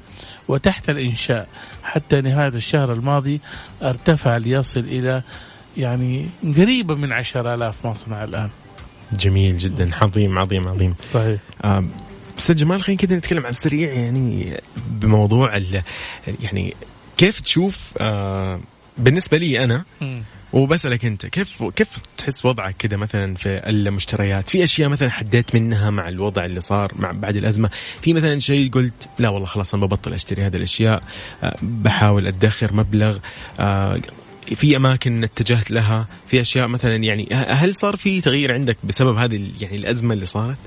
[0.48, 1.48] وتحت الإنشاء.
[1.82, 3.40] حتى نهاية الشهر الماضي
[3.82, 5.22] ارتفع ليصل إلى
[5.76, 8.48] يعني قريبة من 10000 مصنع الآن.
[9.12, 9.90] جميل جدا.
[9.94, 10.94] عظيم عظيم عظيم.
[11.12, 11.40] صحيح.
[11.64, 11.84] آه،
[12.42, 15.82] أستاذ جمال خلينا كذا نتكلم عن السريع يعني بموضوع ال-
[16.40, 16.74] يعني
[17.16, 18.60] كيف تشوف آه،
[18.98, 20.22] بالنسبة لي أنا مم.
[20.52, 25.90] وبسألك أنت كيف كيف تحس وضعك كده مثلا في المشتريات؟ في أشياء مثلا حديت منها
[25.90, 29.86] مع الوضع اللي صار مع بعد الأزمة، في مثلا شيء قلت لا والله خلاص أنا
[29.86, 31.02] ببطل أشتري هذه الأشياء،
[31.42, 33.18] آه، بحاول أدخر مبلغ
[33.60, 34.00] آه،
[34.46, 39.50] في أماكن اتجهت لها في أشياء مثلا يعني هل صار في تغيير عندك بسبب هذه
[39.60, 40.58] يعني الأزمة اللي صارت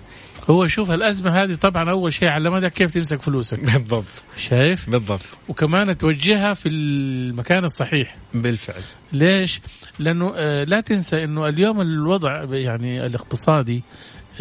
[0.49, 3.59] هو شوف الأزمة هذه طبعا أول شيء علمتك كيف تمسك فلوسك.
[3.73, 4.23] بالضبط.
[4.37, 5.21] شايف؟ بالضبط.
[5.49, 8.15] وكمان توجهها في المكان الصحيح.
[8.33, 8.81] بالفعل.
[9.13, 9.61] ليش؟
[9.99, 13.83] لأنه آه، لا تنسى إنه اليوم الوضع يعني الاقتصادي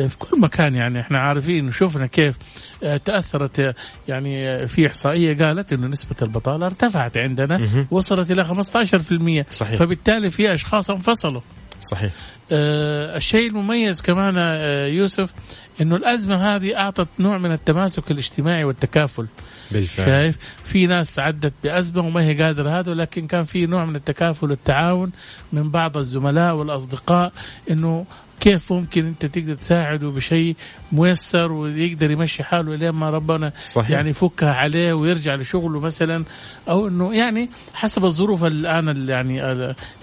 [0.00, 2.36] آه، في كل مكان يعني إحنا عارفين وشوفنا كيف
[2.82, 3.74] آه، تأثرت
[4.08, 7.86] يعني في إحصائية قالت إنه نسبة البطالة ارتفعت عندنا.
[7.90, 9.78] وصلت إلى 15% صحيح.
[9.78, 11.40] فبالتالي في أشخاص انفصلوا.
[11.80, 12.12] صحيح.
[12.52, 15.32] آه، الشيء المميز كمان آه، يوسف
[15.80, 19.26] إنه الأزمة هذه أعطت نوع من التماسك الاجتماعي والتكافل.
[19.70, 20.06] بالفعل.
[20.06, 24.50] شايف؟ في ناس عدت بأزمة وما هي قادرة هذا ولكن كان في نوع من التكافل
[24.50, 25.12] والتعاون
[25.52, 27.32] من بعض الزملاء والأصدقاء
[27.70, 28.06] إنه
[28.44, 30.56] كيف ممكن انت تقدر تساعده بشيء
[30.92, 33.90] ميسر ويقدر يمشي حاله لين ما ربنا صحيح.
[33.90, 36.24] يعني يفكها عليه ويرجع لشغله مثلا
[36.68, 39.40] أو إنه يعني حسب الظروف الآن اللي يعني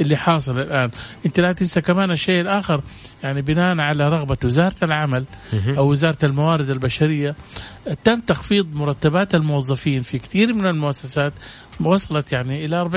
[0.02, 0.92] اللي حاصل الآن
[1.26, 2.82] أنت لا تنسى كمان الشيء الآخر
[3.24, 5.26] يعني بناء على رغبة وزارة العمل.
[5.78, 7.36] أو وزارة الموارد البشرية
[8.04, 11.34] تم تخفيض مرتبات الموظفين في كثير من المؤسسات
[11.80, 12.90] وصلت يعني إلى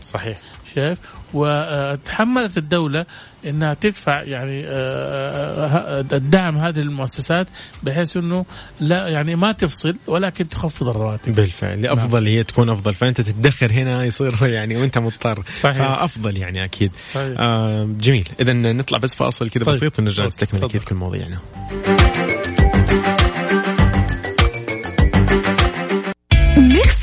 [0.00, 0.38] 40% صحيح
[0.74, 0.98] شايف
[1.34, 3.06] وتحملت الدولة
[3.46, 7.46] إنها تدفع يعني آه، آه، الدعم هذه المؤسسات
[7.82, 8.44] بحيث إنه
[8.80, 14.04] لا يعني ما تفصل ولكن تخفض الرواتب بالفعل افضل هي تكون أفضل فأنت تدخر هنا
[14.04, 15.76] يصير يعني وأنت مضطر صحيح.
[15.76, 17.34] فأفضل يعني أكيد صحيح.
[17.38, 19.74] آه جميل اذا نطلع بس فاصل كذا طيب.
[19.74, 20.26] بسيط ونرجع.
[20.26, 20.64] نستكمل.
[20.64, 21.38] أكيد كل مواضيعنا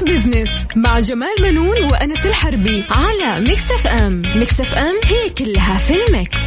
[0.01, 5.93] Mix Business مع جمال بنون وأنس الحربي على Mix FM Mix FM هي كلها في
[6.03, 6.37] ال mix.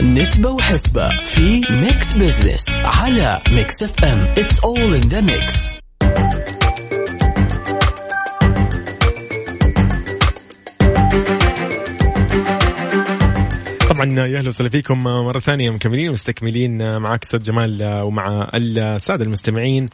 [0.00, 5.80] نسبة وحسبة في Mix Business على Mix F M it's all in the mix.
[13.88, 19.88] طبعا يا أهلا وسهلا فيكم مرة ثانية مكملين ومستكملين معك أستاذ جمال ومع السادة المستمعين.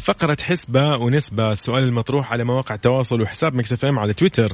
[0.00, 4.52] فقرة حسبة ونسبة السؤال المطروح على مواقع التواصل وحساب Mix FM على تويتر.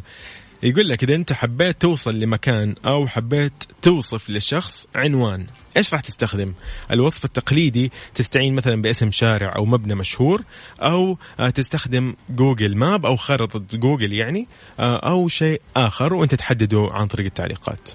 [0.62, 6.52] يقول لك إذا أنت حبيت توصل لمكان أو حبيت توصف لشخص عنوان إيش راح تستخدم؟
[6.90, 10.42] الوصف التقليدي تستعين مثلا باسم شارع أو مبنى مشهور
[10.80, 14.46] أو آه، تستخدم Google Map أو خارطه جوجل يعني
[14.80, 17.90] آه، أو شيء آخر وأنت تحدده عن طريق التعليقات.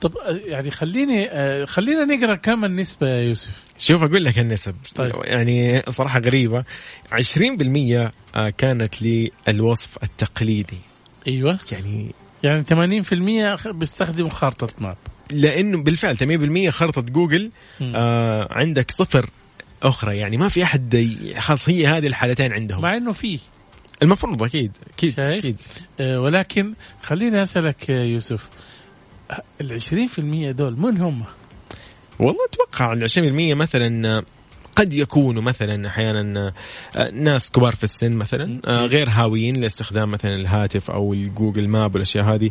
[0.00, 4.74] طب آه، يعني خليني آه، خلينا نقرأ كم النسبة يا يوسف؟ شوف أقول لك النسب.
[4.94, 5.12] طيب.
[5.24, 6.64] يعني صراحة غريبة.
[7.12, 8.94] 20% آه، كانت
[9.48, 10.78] للوصف التقليدي.
[11.28, 11.58] أيوه.
[11.72, 14.96] يعني يعني 80% بيستخدموا خارطة ماب.
[15.32, 17.50] لأنه بالفعل 80% خرطه جوجل.
[17.82, 19.30] آه عندك صفر
[19.82, 20.16] أخرى.
[20.16, 22.82] يعني ما في أحد خلاص هي هذه الحالتين عندهم.
[22.82, 23.38] مع إنه فيه.
[24.02, 25.56] المفروض أكيد أكيد؟ أكيد.
[26.00, 28.48] آه، ولكن خليني أسألك يا يوسف.
[29.60, 31.22] ال 20% دول من هم؟
[32.18, 33.16] والله أتوقع ال 20%
[33.56, 34.22] مثلا
[34.78, 36.52] قد يكونوا مثلا أحيانا
[36.96, 41.68] آه، ناس كبار في السن مثلا آه، غير هاويين لاستخدام مثلا الهاتف أو ال Google
[41.68, 42.50] Map والأشياء هذه.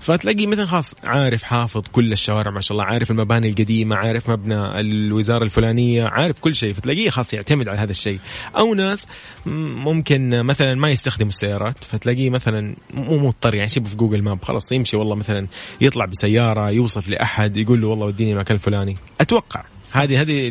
[0.00, 4.80] فتلاقي مثلا خلاص عارف حافظ كل الشوارع ما شاء الله عارف المباني القديمة عارف مبنى
[4.80, 6.72] الوزارة الفلانية عارف كل شيء.
[6.72, 8.18] فتلاقيه خلاص يعتمد على هذا الشيء.
[8.56, 9.06] أو ناس
[9.46, 14.72] ممكن مثلا ما يستخدموا السيارات فتلاقيه مثلا مو مضطر يعني يسيبه في Google Map خلاص
[14.72, 15.46] يمشي والله مثلا
[15.80, 18.96] يطلع بسيارة يوصف لأحد يقول له والله وديني المكان الفلاني.
[19.20, 20.48] أتوقع هذه هذه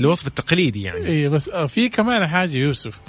[0.00, 1.06] الوصف التقليدي يعني.
[1.06, 3.00] اي بس آه، في كمان حاجة يوسف.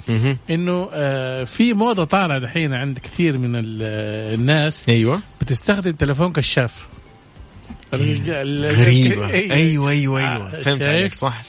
[0.50, 3.82] إنه آه، في موضة طالعة دحين عند كثير من ال-
[4.38, 4.88] الناس.
[4.88, 5.20] أيوه.
[5.40, 6.72] بتستخدم تلفون كشاف.
[7.94, 9.30] ال- غريبة.
[9.30, 9.52] إيه.
[9.52, 10.56] أيوه أيوه أيوه.
[10.56, 11.42] آه، فهمت؟ عليك صح.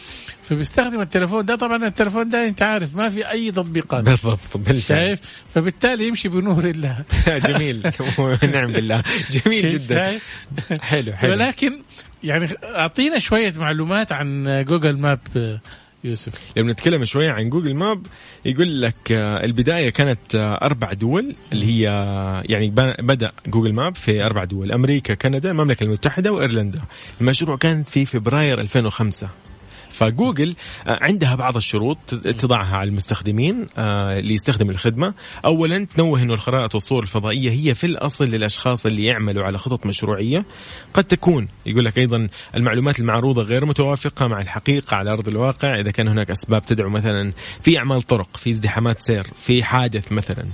[0.43, 1.55] فبيستخدم التلفون ده.
[1.55, 4.03] طبعا التلفون ده أنت عارف ما في أي تطبيقات.
[4.10, 4.82] بالضبط بالفعل.
[4.99, 5.19] شايف؟
[5.55, 7.03] فبالتالي يمشي بنور الله.
[7.47, 7.91] جميل.
[8.53, 9.03] نعم بالله.
[9.32, 10.19] جميل جدا؟
[10.82, 11.32] حلو حلو.
[11.32, 11.79] ولكن
[12.23, 15.19] يعني أعطينا شوية معلومات عن Google Map
[16.03, 16.34] يوسف.
[16.58, 18.05] لما نتكلم شوية عن Google Map
[18.45, 23.95] يقول لك آه، البداية كانت آه، أربع دول اللي هي آه، يعني بدأ Google Map
[23.95, 26.82] في أربع دول أمريكا كندا المملكة المتحدة وإيرلندا.
[27.21, 29.29] المشروع كان في فبراير 2005
[29.99, 30.55] فجوجل
[30.88, 35.13] آه، عندها بعض الشروط تضعها على المستخدمين آه، اللي يستخدم الخدمة.
[35.45, 40.45] أولا تنوه أنه الخرائط والصور الفضائية هي في الأصل للأشخاص اللي يعملوا على خطط مشروعية.
[40.93, 45.79] قد تكون يقول لك أيضا المعلومات المعروضة غير متوافقة مع الحقيقة على أرض الواقع.
[45.79, 47.31] إذا كان هناك أسباب تدعو مثلا
[47.62, 50.45] في أعمال طرق في ازدحامات سير في حادث مثلا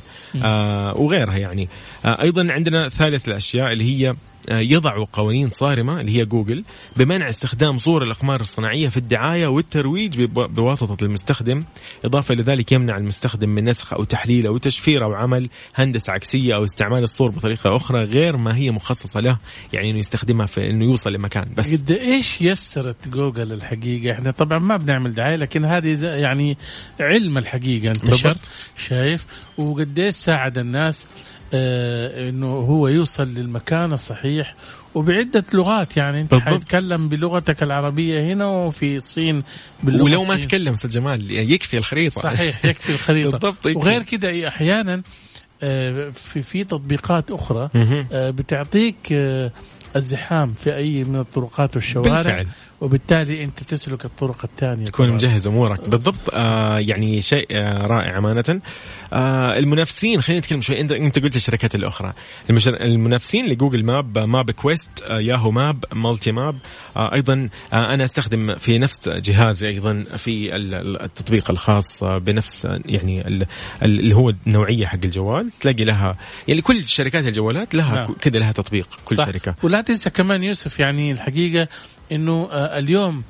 [0.43, 1.69] آه وغيرها يعني.
[2.05, 4.15] آه أيضا عندنا ثالث الأشياء اللي هي آه،
[4.49, 6.63] يضعوا قوانين صارمة اللي هي جوجل
[6.97, 11.63] بمنع استخدام صور الأقمار الصناعية في الدعاية والترويج بواسطة المستخدم
[12.05, 16.55] إضافة إلى ذلك يمنع المستخدم من نسخ أو تحليل أو تشفير أو عمل هندسة عكسية
[16.55, 19.38] أو استعمال الصور بطريقة أخرى غير ما هي مخصصة له
[19.73, 21.81] يعني إنه يستخدمها في إنه يوصل لمكان بس.
[21.81, 26.58] قد إيش يسرت جوجل الحقيقة؟ إحنا طبعا ما بنعمل دعاية لكن هذه يعني
[26.99, 28.38] علم الحقيقة انتشر.
[28.88, 29.25] شايف؟
[29.58, 34.55] وقد إيش ساعد الناس آه إنه هو يوصل للمكان الصحيح
[34.95, 36.49] وبعدة لغات يعني أنت بالضبط.
[36.53, 39.43] حتتكلم بلغتك العربية هنا وفي الصين
[39.84, 40.39] باللغة ولو ما الصين.
[40.39, 43.77] تكلم أستاذ جمال يكفي الخريطة صحيح يكفي الخريطة بالضبط يكفي.
[43.77, 45.01] وغير كده أحيانا
[45.63, 47.69] آه، في في تطبيقات أخرى.
[48.12, 49.51] آه، بتعطيك آه،
[49.95, 52.47] الزحام في أي من الطرقات والشوارع بالفعل.
[52.86, 55.15] وبالتالي أنت تسلك الطرق الثانية تكون طبعاً.
[55.15, 55.89] مجهز أمورك.
[55.89, 56.15] بالضبط.
[56.34, 58.62] آه يعني شيء آه رائع أمانة.
[59.13, 60.82] آه المنافسين خلينا نتكلم شوي.
[60.82, 62.13] أنت أنت قلت الشركات الأخرى.
[62.65, 66.56] المنافسين ل Google Map MapQuest آه Yahoo Map Multimap.
[66.98, 72.17] آه أيضا آه أنا أستخدم في نفس جهازي أيضا في ال- ال- التطبيق الخاص آه،
[72.17, 73.45] بنفس آه، يعني ال-
[73.84, 75.52] ال- اللي هو النوعية حق الجوال.
[75.60, 76.15] تلاقي لها
[76.48, 78.13] يعني كل شركات الجوالات لها نعم.
[78.21, 79.26] كذا لها تطبيق كل صح.
[79.26, 79.56] شركة.
[79.63, 81.67] ولا تنسى كمان يوسف يعني الحقيقة
[82.12, 83.24] إنه آه، اليوم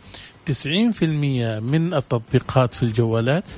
[0.46, 3.50] 90% من التطبيقات في الجوالات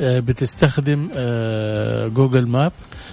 [0.00, 2.72] آه، بتستخدم آه، Google Map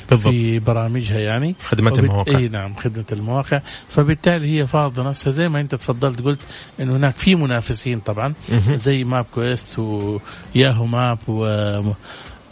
[0.09, 0.27] بالضبط.
[0.33, 1.55] في برامجها يعني.
[1.63, 1.99] خدمة وبت...
[1.99, 2.37] المواقع.
[2.37, 3.61] إي نعم خدمة المواقع.
[3.89, 6.39] فبالتالي هي فارضة نفسها زي ما أنت تفضلت قلت
[6.79, 8.33] انه هناك في منافسين طبعا.
[8.73, 11.45] زي MapQuest و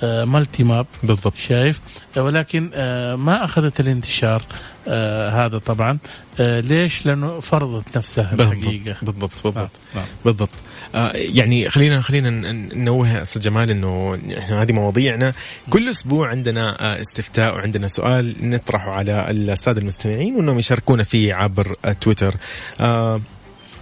[0.03, 1.81] Yahoo Map و Multimap بالضبط شايف
[2.17, 4.41] ولكن آه، ما أخذت الانتشار
[4.87, 5.97] آه هذا طبعا
[6.39, 9.67] آه ليش؟ لأنه فرضت نفسها الحقيقة بالضبط بالضبط نعم.
[9.95, 10.05] نعم.
[10.25, 10.49] بالضبط
[10.95, 15.33] آه يعني خلينا خلينا ننوه أستاذ جمال إنه إحنا هذه مواضيعنا
[15.69, 21.73] كل أسبوع عندنا آه استفتاء وعندنا سؤال نطرحه على الساده المستمعين وإنهم يشاركونا فيه عبر
[22.01, 22.35] تويتر
[22.81, 23.21] آه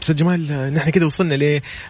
[0.03, 1.33] أستاذ جمال نحن كده وصلنا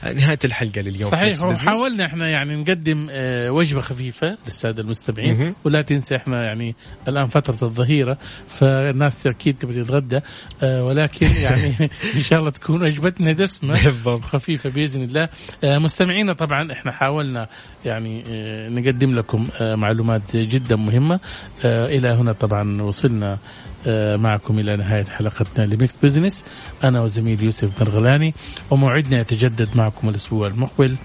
[0.04, 1.12] لنهاية الحلقة لليوم.
[1.12, 6.76] صحيح وحاولنا إحنا يعني نقدم آه، وجبة خفيفة للسادة المستمعين ولا تنسى إحنا يعني
[7.08, 10.20] الآن فترة الظهيرة فالناس أكيد تبغى تتغدى
[10.64, 13.74] آه، ولكن يعني إن شاء الله تكون وجبتنا دسمة
[14.22, 15.30] خفيفة بإذن الله.
[15.64, 17.48] آه، مستمعينا طبعا إحنا حاولنا
[17.86, 18.24] يعني
[18.70, 21.20] نقدم لكم معلومات جدا مهمة.
[21.66, 23.38] إلى هنا طبعا وصلنا
[24.18, 26.44] معكم إلى نهاية حلقتنا ل Mix Business.
[26.84, 28.34] أنا وزميلي يوسف مرغلاني
[28.70, 30.96] وموعدنا يتجدد معكم الأسبوع المقبل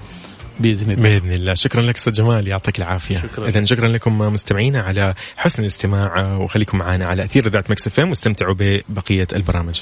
[0.61, 1.03] بإذن الله.
[1.03, 1.55] بإذن الله.
[1.55, 3.19] شكرا لك أستاذ جمال يعطيك العافية.
[3.19, 3.49] شكرا.
[3.49, 8.55] اذا شكرا لكم مستمعينا على حسن الاستماع وخليكم معنا على أثير إذاعة Mix FM واستمتعوا
[8.59, 9.81] ببقية البرامج.